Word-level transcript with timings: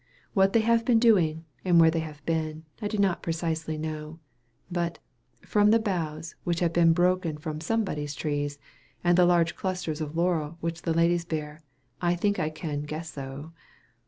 What 0.33 0.53
they 0.53 0.61
have 0.61 0.83
been 0.83 0.97
doing, 0.97 1.45
and 1.63 1.79
where 1.79 1.91
they 1.91 1.99
have 1.99 2.25
been, 2.25 2.65
I 2.81 2.87
do 2.87 2.97
not 2.97 3.21
precisely 3.21 3.77
know; 3.77 4.17
but, 4.71 4.97
from 5.43 5.69
the 5.69 5.77
boughs 5.77 6.33
which 6.43 6.59
have 6.59 6.73
been 6.73 6.91
broken 6.91 7.37
from 7.37 7.61
somebody's 7.61 8.15
trees, 8.15 8.57
and 9.03 9.15
the 9.15 9.27
large 9.27 9.55
clusters 9.55 10.01
of 10.01 10.17
laurel 10.17 10.57
which 10.59 10.81
the 10.81 10.93
ladies 10.95 11.23
bear, 11.25 11.61
I 12.01 12.15
think 12.15 12.39
I 12.39 12.49
can 12.49 12.81
"guess 12.81 13.15
o." 13.15 13.51